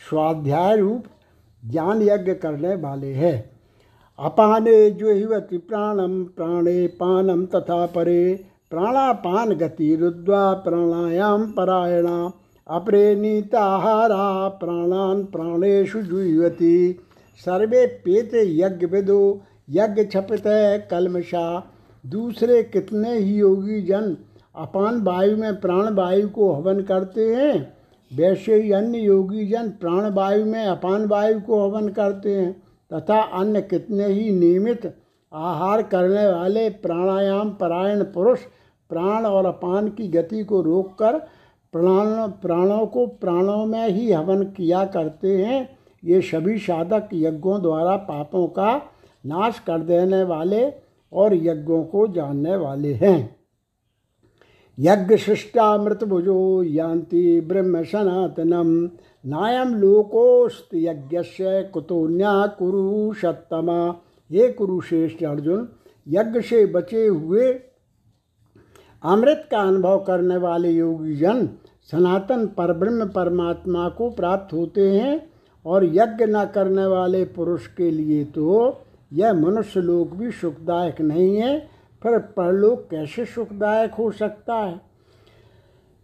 स्वाध्याय 0.08 0.76
रूप 0.76 1.04
ज्ञान 1.70 2.02
यज्ञ 2.02 2.34
करने 2.34 2.74
वाले 2.74 3.12
हैं। 3.12 3.50
अपाने 4.18 4.90
जुहिवति 4.90 5.58
प्राणम 5.58 6.24
प्राणे 6.24 6.86
पानम 6.86 7.46
तथा 7.46 7.86
परे 7.86 8.44
प्राणापान 8.70 9.52
गति 9.52 9.96
रुद्वा 9.96 10.52
प्राणायाम 10.52 11.50
परायणा, 11.50 12.32
अपरे 12.68 13.14
नीताहारा 13.14 14.48
प्राणान 14.48 15.24
प्राणेशु 15.24 16.02
जुह्वती। 16.02 16.92
सर्वे 17.44 17.86
पेते 17.86 18.42
यज्ञ 18.58 18.86
विदो 18.86 19.40
यज्ञ 19.68 20.04
छपित 20.04 20.46
है 20.46 20.78
कलमशा। 20.90 21.72
दूसरे 22.04 22.62
कितने 22.62 23.16
ही 23.16 23.34
योगी 23.34 23.80
जन 23.82 24.16
अपान 24.54 25.00
वायु 25.02 25.36
में 25.36 25.60
प्राण 25.60 25.94
वायु 25.94 26.28
को 26.28 26.52
हवन 26.52 26.80
करते 26.82 27.34
हैं, 27.34 27.76
वैसे 28.10 28.54
ही 28.54 28.72
अन्य 28.72 28.98
योगी 28.98 29.46
जन 29.46 29.68
प्राण 29.70 30.10
वायु 30.14 30.44
में 30.44 30.64
अपान 30.64 31.06
वायु 31.06 31.40
को 31.40 31.66
हवन 31.66 31.88
करते 31.88 32.36
हैं, 32.36 32.52
तथा 32.90 33.20
अन्य 33.40 33.62
कितने 33.62 34.06
ही 34.06 34.30
नियमित 34.30 34.86
आहार 35.32 35.82
करने 35.82 36.26
वाले 36.26 36.68
प्राणायाम 36.70 37.50
परायण 37.50 38.02
पुरुष 38.04 38.38
प्राण 38.90 39.26
और 39.26 39.46
अपान 39.46 39.88
की 39.88 40.08
गति 40.08 40.44
को 40.44 40.60
रोककर 40.62 41.18
प्राण, 41.74 42.06
प्राणों 42.42 42.86
को 42.86 43.06
प्राणों 43.06 43.64
में 43.66 43.88
ही 43.88 44.12
हवन 44.12 44.42
किया 44.46 44.84
करते 44.84 45.36
हैं। 45.36 45.68
ये 46.02 46.20
सभी 46.20 46.58
साधक 46.58 47.08
यज्ञों 47.14 47.60
द्वारा 47.62 47.96
पापों 47.96 48.46
का 48.48 48.76
नाश 49.26 49.58
कर 49.58 49.78
देने 49.78 50.22
वाले 50.22 50.70
और 51.12 51.34
यज्ञों 51.34 51.82
को 51.84 52.06
जानने 52.08 52.56
वाले 52.56 52.92
हैं। 52.94 53.36
यज्ञ 54.78 55.16
सृष्टामृत 55.16 56.04
भुजो 56.04 56.62
यान्ति 56.62 57.40
ब्रह्म 57.40 57.82
सनातनम। 57.84 58.90
नायम 59.26 59.74
लोकोस्त 59.74 60.68
यज्ञ 60.74 61.18
कुतोन्या 61.72 62.46
कुरु 62.46 63.12
सत्तमा 63.14 64.00
ये 64.30 64.48
कुरुश्रेष्ठ 64.48 65.24
अर्जुन, 65.24 65.68
यज्ञ 66.08 66.40
से 66.40 66.64
बचे 66.66 67.06
हुए 67.06 67.52
अमृत 69.02 69.48
का 69.50 69.58
अनुभव 69.58 69.98
करने 69.98 70.36
वाले 70.36 70.70
योगी 70.70 71.14
जन 71.16 71.46
सनातन 71.92 72.46
परब्रह्म 72.46 73.08
परमात्मा 73.08 73.88
को 73.88 74.10
प्राप्त 74.10 74.52
होते 74.52 74.90
हैं 74.90 75.30
और 75.66 75.84
यज्ञ 75.84 76.26
न 76.28 76.44
करने 76.44 76.86
वाले 76.86 77.24
पुरुष 77.24 77.66
के 77.66 77.90
लिए 77.90 78.24
तो 78.24 78.76
यह 79.12 79.32
मनुष्य 79.32 79.80
लोक 79.80 80.10
भी 80.14 80.30
सुखदायक 80.30 81.00
नहीं 81.00 81.36
है, 81.36 81.68
फिर 82.02 82.18
परलोक 82.18 82.88
कैसे 82.90 83.24
सुखदायक 83.24 83.94
हो 83.94 84.10
सकता 84.10 84.54
है? 84.54 84.80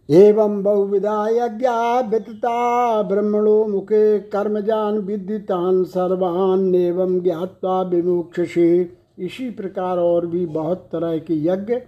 एवं 0.09 0.63
बहुविधा 0.63 1.27
यज्ञा 1.27 1.99
वितता 1.99 3.01
ब्रह्मणो 3.03 3.67
मुखे 3.67 4.19
कर्मजान 4.19 4.97
विदितान 4.97 5.83
सर्वान 5.83 6.75
एवं 6.75 7.19
ज्ञात्वा 7.19 7.81
विमुक्षसे। 7.81 8.97
इसी 9.19 9.49
प्रकार 9.49 9.97
और 9.97 10.27
भी 10.27 10.45
बहुत 10.45 10.89
तरह 10.91 11.17
के 11.17 11.33
यज्ञ 11.33 11.81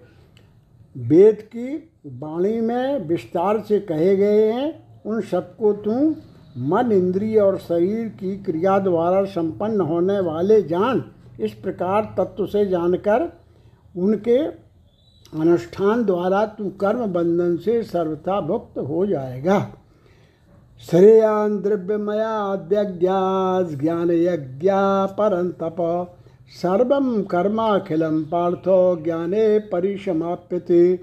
वेद 0.98 1.36
की 1.36 1.92
वाणी 2.08 2.62
में 2.62 3.08
विस्तार 3.08 3.60
से 3.60 3.80
कहे 3.80 4.16
गए 4.16 4.52
हैं। 4.52 5.02
उन 5.06 5.22
सबको 5.22 5.74
तुम 5.74 6.16
मन 6.58 6.92
इंद्रिय 6.92 7.40
और 7.40 7.58
शरीर 7.58 8.08
की 8.08 8.38
क्रिया 8.38 8.80
द्वारा 8.80 9.24
संपन्न 9.24 9.82
होने 9.82 10.20
वाले 10.20 10.62
जान 10.62 11.04
इस 11.40 11.54
प्रकार 11.54 12.16
तत्व 12.18 12.46
से 12.46 12.66
जानकर 12.66 13.32
उनके 13.98 14.38
अनुष्ठान 15.42 16.04
द्वारा 16.04 16.46
तू 16.46 16.70
कर्म 16.70 17.06
बंधन 17.06 17.58
से 17.58 17.84
सर्वथा 17.84 18.42
मुक्त 18.42 18.80
हो 18.80 19.06
जाएगा। 19.06 19.68
श्रेयान 20.90 21.60
द्रव्यमया 21.62 22.56
ज्ञान 22.72 24.12
यज्ञा 24.12 25.06
परंतप। 25.06 25.78
सर्व 26.62 26.90
कर्माखिलम 27.24 28.24
पार्थो 28.24 29.04
ज्ञाने 29.04 29.60
परिसमाप्यते। 29.60 31.00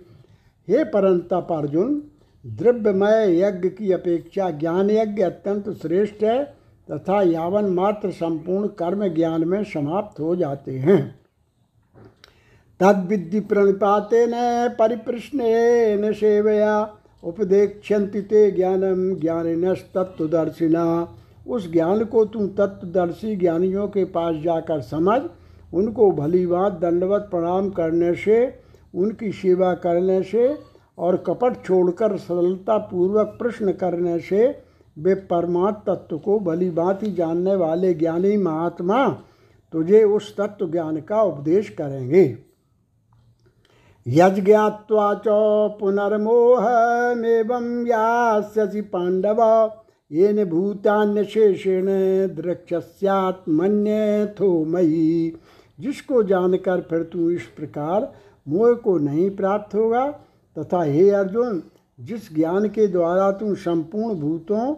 हे 0.69 0.85
परंतप 0.85 1.49
अर्जुन 1.51 2.03
द्रव्यमय 2.47 3.41
यज्ञ 3.41 3.69
की 3.69 3.93
अपेक्षा 3.93 4.51
ज्ञान 4.51 4.91
यज्ञ 4.91 5.23
अत्यंत 5.23 5.71
श्रेष्ठ 5.71 6.23
है, 6.23 6.45
तथा 6.91 7.23
यावन 7.23 7.65
मात्र 7.65 8.11
संपूर्ण 8.11 8.67
कर्म 8.67 9.07
ज्ञान 9.09 9.45
में 9.45 9.65
समाप्त 9.65 10.21
हो 10.21 10.37
जाते 10.37 10.73
हैं। 10.73 11.21
तद 12.81 13.07
विद्धि 13.09 13.41
प्रणिपाते 13.41 14.27
न 14.27 14.33
परिप्रश्न 14.79 15.41
न 16.05 16.13
सेवया 16.13 16.95
उपदेक्षन्ति 17.25 18.21
ते 18.21 18.51
ज्ञानम 18.51 19.15
ज्ञान 19.17 19.75
तत्वदर्शिना 19.75 21.17
उस 21.47 21.73
ज्ञान 21.73 22.05
को 22.05 22.25
तुम 22.25 22.47
तत्वदर्शी 22.49 23.37
ज्ञानियों 23.37 23.89
के 23.89 24.05
पास 24.05 24.37
जाकर 24.37 24.81
समझ, 24.81 25.23
उनको 25.75 26.11
भली 26.13 26.47
बात 26.47 26.73
दंडवत 26.73 27.29
प्रणाम 27.31 27.71
करने 27.71 28.15
से, 28.15 28.59
उनकी 28.95 29.33
सेवा 29.33 29.75
करने 29.75 30.23
से 30.23 30.74
और 30.99 31.17
कपट 31.17 31.65
छोड़कर 31.65 32.17
सरलता 32.17 32.79
पूर्वक 32.79 33.27
प्रश्न 33.27 33.73
करने 33.73 34.19
से 34.19 34.63
वे 34.99 35.15
परमात्म 35.15 35.95
तत्व 35.95 36.19
को 36.19 36.41
भली 36.41 36.73
ही 36.81 37.13
जानने 37.13 37.55
वाले 37.55 37.95
ज्ञानी 37.95 38.37
महात्मा 38.37 39.23
तुझे 39.73 40.05
उस 40.05 40.37
तत्व 40.37 40.71
ज्ञान 40.71 41.01
का 41.01 41.23
उपदेश 41.23 41.69
करेंगे। 41.69 42.39
यज्ञात्वा 44.07 45.15
च 45.15 45.23
पुनर्मोहमेवं 45.81 47.87
यास्यसि 47.87 48.81
पांडव, 48.81 49.71
येन 50.13 50.45
भूतान्यशेषेण 50.45 51.85
थो 54.41 54.65
मयि। 54.65 55.37
जिसको 55.81 56.23
जानकर 56.23 56.81
फिर 56.81 57.03
तू 57.03 57.31
इस 57.31 57.43
प्रकार 57.43 58.13
मोह 58.49 58.73
को 58.73 58.99
नहीं 58.99 59.37
प्राप्त 59.37 59.75
होगा 59.75 60.21
तथा 60.59 60.83
हे 60.83 61.11
अर्जुन, 61.11 61.63
जिस 62.01 62.35
ज्ञान 62.35 62.69
के 62.69 62.87
द्वारा 62.87 63.31
तुम 63.33 63.55
संपूर्ण 63.55 64.15
भूतों 64.15 64.75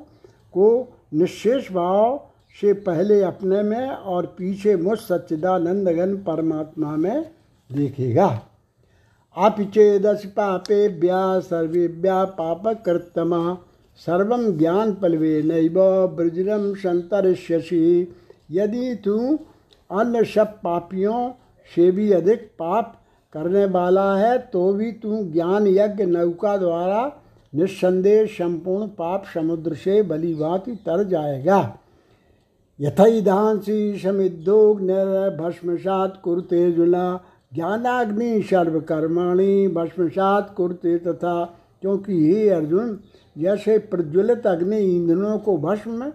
को 0.52 0.92
निशेष 1.14 1.72
भाव 1.72 2.28
से 2.60 2.72
पहले 2.72 3.22
अपने 3.22 3.62
में 3.62 3.88
और 3.88 4.26
पीछे 4.26 4.76
मुझ 4.76 4.98
सच्चिदानंदगन 4.98 6.16
परमात्मा 6.16 6.96
में 6.96 7.30
देखेगा। 7.72 8.42
अपिचेदस 9.36 10.26
पापेभ्या 10.26 11.40
सर्वेभ्या 11.40 12.24
पापकृतमा 12.24 13.58
सर्व 13.96 14.58
ज्ञान 14.58 14.94
पलवे 14.94 15.42
नैव 15.42 16.06
ब्रजरम 16.06 16.74
संतरिष्यसी। 16.74 18.14
यदि 18.50 18.94
तू 18.94 19.38
अन्य 19.90 20.24
सब 20.24 20.58
पापियों 20.62 21.30
से 21.74 21.90
भी 21.90 22.12
अधिक 22.12 22.50
पाप 22.58 23.00
करने 23.32 23.64
वाला 23.64 24.16
है 24.16 24.38
तो 24.38 24.72
भी 24.72 24.92
तू 24.92 25.22
ज्ञान 25.32 25.66
यज्ञ 25.66 26.04
नौका 26.04 26.56
द्वारा 26.56 27.22
निस्संदेह 27.54 28.26
संपूर्ण 28.26 28.86
पाप 28.86 29.24
समुद्र 29.34 29.74
से 29.74 30.02
बली 30.02 30.34
भांति 30.34 30.72
तर 30.72 31.04
जाएगा। 31.04 31.78
यथैधांसी 32.80 33.98
समिद्धोग्न 33.98 34.86
भस्मसात 35.40 36.20
कुरते 36.24 36.72
जुला, 36.72 37.20
ज्ञानाग्नि 37.54 38.42
सर्वकर्माणी 38.42 39.68
भस्मसात 39.68 40.54
कुरते 40.56 40.98
तथा, 40.98 41.44
क्योंकि 41.80 42.34
हे 42.34 42.48
अर्जुन, 42.48 42.98
जैसे 43.38 43.78
प्रज्वलित 43.78 44.46
अग्नि 44.46 44.76
ईंधनों 44.76 45.38
को 45.38 45.56
भस्म, 45.56 46.12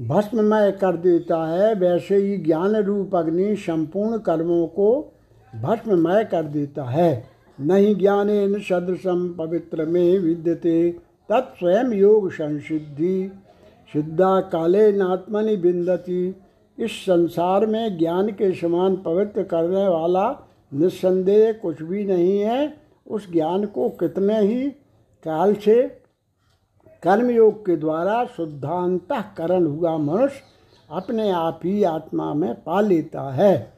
भस्ममय 0.00 0.70
कर 0.72 0.96
देता 0.96 1.46
है, 1.46 1.74
वैसे 1.74 2.16
ही 2.16 2.36
ज्ञान 2.36 2.76
रूप 2.76 3.16
अग्नि 3.16 3.56
संपूर्ण 3.56 4.18
कर्मों 4.18 4.66
को 4.66 5.12
भस्ममय 5.62 6.24
कर 6.24 6.42
देता 6.42 6.84
है। 6.84 7.24
नहीं 7.60 7.96
ज्ञान 7.96 8.28
सदृशम 8.60 9.34
पवित्र 9.38 9.84
में 9.84 10.18
विद्यते 10.18 10.90
तत्स्वयं 11.28 11.92
योग 11.92 12.32
संसिद्धि। 12.32 13.32
सिद्धा 13.92 14.40
काले 14.40 14.92
नात्मनि 14.92 15.56
बिंदती। 15.56 16.36
इस 16.78 16.90
संसार 16.90 17.66
में 17.66 17.98
ज्ञान 17.98 18.28
के 18.28 18.52
समान 18.52 18.96
पवित्र 18.96 19.42
करने 19.42 19.88
वाला 19.88 20.48
निस्संदेह 20.74 21.52
कुछ 21.52 21.82
भी 21.82 22.04
नहीं 22.04 22.40
है। 22.40 22.76
उस 23.06 23.32
ज्ञान 23.32 23.64
को 23.64 23.88
कितने 23.88 24.40
ही 24.40 24.70
काल 25.24 25.54
से 25.54 25.82
कर्मयोग 27.02 27.66
के 27.66 27.76
द्वारा 27.76 28.24
शुद्धांतकरण 28.24 29.66
हुआ 29.66 29.96
मनुष्य 29.96 30.40
अपने 30.90 31.30
आप 31.30 31.60
ही 31.64 31.82
आत्मा 31.84 32.34
में 32.34 32.54
पा 32.54 32.80
लेता 32.80 33.32
है। 33.32 33.75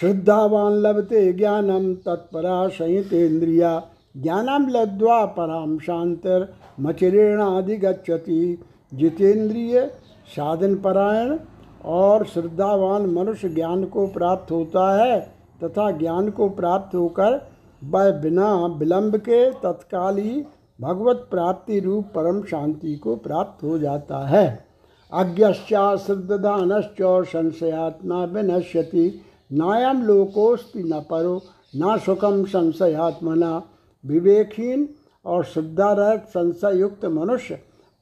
श्रद्धावान 0.00 0.72
लभते 0.72 1.32
ज्ञानम 1.32 1.94
तत्परा 1.94 2.68
इंद्रिया। 2.82 3.82
ज्ञानम 4.16 4.68
लद्वा 4.68 5.24
पराम 5.26 5.78
शांतिर 5.78 6.46
मचिरेणाधिगछति 6.80 8.64
जितेंद्रिय 8.94 9.86
साधन 10.28 10.74
परायण 10.74 11.38
और 11.84 12.24
श्रद्धावान 12.24 13.06
मनुष्य 13.06 13.48
ज्ञान 13.48 13.84
को 13.84 14.06
प्राप्त 14.06 14.52
होता 14.52 15.04
है 15.04 15.20
तथा 15.64 15.90
ज्ञान 15.90 16.30
को 16.30 16.48
प्राप्त 16.48 16.94
होकर 16.94 17.40
वह 17.84 18.10
बिना 18.10 18.54
विलंब 18.66 19.16
के 19.16 19.50
तत्काल 19.50 20.18
ही 20.18 20.44
भगवत 20.80 21.26
प्राप्ति 21.30 21.80
रूप 21.80 22.04
परम 22.04 22.42
शांति 22.42 22.94
को 22.96 23.16
प्राप्त 23.16 23.64
हो 23.64 23.78
जाता 23.78 24.18
है। 24.26 24.64
अज्ञश्चा 25.12 25.96
श्रद्धानश्च 25.96 26.96
संशयात्मा 27.02 28.24
विनश्यति। 28.24 29.20
नायम 29.54 30.02
लोकोस्ति 30.02 30.82
न 30.82 31.00
परो, 31.10 31.42
न 31.76 31.98
सुखम 31.98 32.44
संशयात्मना। 32.44 33.62
विवेकहीन 34.06 34.88
और 35.26 35.44
श्रद्धारहित 35.44 36.20
संशयुक्त 36.20 37.04
मनुष्य 37.04 37.54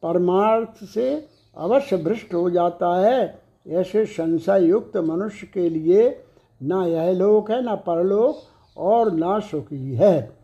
परमार्थ 0.03 0.85
से 0.85 1.27
अवश्य 1.57 1.97
भ्रष्ट 1.97 2.35
हो 2.35 2.51
जाता 2.51 2.95
है। 3.01 3.43
ऐसे 3.69 4.05
संशयुक्त 4.07 4.97
मनुष्य 4.97 5.47
के 5.55 5.69
लिए 5.69 6.25
ना 6.63 6.87
यह 6.87 7.13
लोक 7.13 7.51
है, 7.51 7.65
ना 7.65 7.75
परलोक 7.75 8.37
और 8.79 9.13
ना 9.13 9.39
सुखी 9.39 9.95
है। 9.95 10.37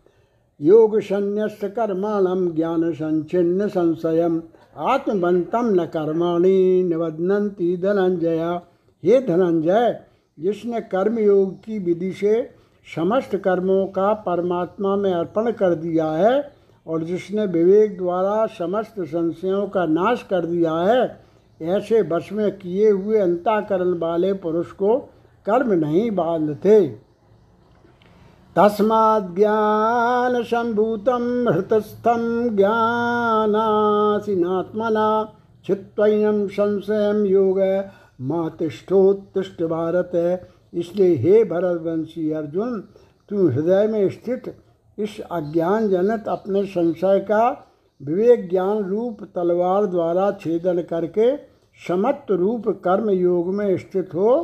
योग 0.61 1.01
संन्यास्त 1.01 1.65
कर्माणम 1.65 2.51
ज्ञान 2.51 2.93
संचिन्न 2.93 3.69
संशयम 3.69 4.43
आत्मबंतम 4.77 5.67
न 5.81 5.87
कर्माणि 5.87 6.83
निबदनती 6.83 7.77
धनंजय 7.77 8.61
हे 9.05 9.21
धनंजय 9.21 10.01
जिसने 10.39 10.81
कर्मयोग 10.81 11.55
की 11.55 11.79
विधि 11.79 12.13
से 12.13 12.55
समस्त 12.87 13.37
कर्मों 13.37 13.87
का 13.87 14.13
परमात्मा 14.13 14.97
में 14.97 15.13
अर्पण 15.13 15.51
कर 15.51 15.75
दिया 15.75 16.11
है 16.11 16.53
और 16.87 17.05
जिसने 17.05 17.47
विवेक 17.47 17.99
द्वारा 17.99 18.47
समस्त 18.47 19.01
संशयों 19.01 19.69
का 19.69 19.87
नाश 19.87 20.27
कर 20.31 20.47
दिया 20.47 20.75
है, 20.75 21.21
ऐसे 21.63 22.03
वश 22.03 22.33
में 22.33 22.59
किए 22.59 22.91
हुए 22.91 23.19
अंताकरण 23.19 23.99
वाले 23.99 24.33
पुरुष 24.33 24.73
को 24.73 25.11
कर्म 25.47 25.73
नहीं 25.73 26.11
बांधते। 26.11 27.01
तस्मात् 28.57 29.35
ज्ञान 29.35 30.43
संभूतम 30.43 31.49
हृतस्थम 31.49 32.57
ज्ञानासीनात्मना 32.57 35.35
चित्वयम 35.67 36.49
संशयम 36.49 37.27
योग 37.27 37.61
मातिष्ठोत्तिष्ठ 38.19 39.63
भारत 39.63 40.11
है। 40.15 40.49
इसलिए 40.75 41.15
हे 41.15 41.45
भरतवंशी 41.45 42.31
अर्जुन, 42.31 42.81
तू 43.31 43.49
हृदय 43.49 43.87
में 43.87 44.09
स्थित 44.09 44.55
इस 44.99 45.21
अज्ञान 45.21 45.89
जनत 45.89 46.25
अपने 46.29 46.65
संशय 46.67 47.19
का 47.21 47.49
विवेक 48.01 48.49
ज्ञान 48.51 48.83
रूप 48.85 49.23
तलवार 49.35 49.87
द्वारा 49.87 50.31
छेदन 50.41 50.83
करके 50.83 51.37
समत्व 51.79 52.35
रूप 52.35 52.69
कर्म 52.85 53.11
योग 53.11 53.55
में 53.55 53.77
स्थित 53.79 54.15
हो 54.15 54.35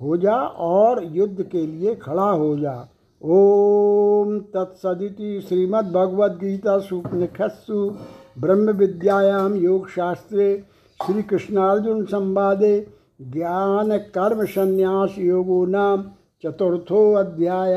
हो 0.00 0.16
जा 0.16 0.34
और 0.66 1.02
युद्ध 1.04 1.42
के 1.42 1.66
लिए 1.66 1.94
खड़ा 1.94 2.30
हो 2.30 2.56
जा। 2.58 2.74
ओम 3.22 4.38
तत्सदिति 4.54 5.40
श्रीमद्भगवद्गीता 5.40 6.78
सुपनिखत्सु 6.78 7.90
ब्रह्म 8.38 8.70
विद्यायाम 8.70 9.54
योग 9.54 9.88
शास्त्रे 9.88 10.64
श्री 11.00 11.22
कृष्णार्जुन 11.22 12.04
संवादे। 12.04 12.99
ज्ञान 13.22 13.98
कर्म 13.98 14.44
संन्यास 14.44 15.14
योगो 15.18 15.66
नाम 15.66 16.02
चतुर्थो 16.42 17.14
अध्याय। 17.14 17.76